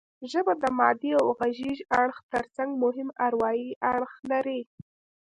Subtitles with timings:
[0.31, 4.61] ژبه د مادي او غږیز اړخ ترڅنګ مهم اروايي اړخ لري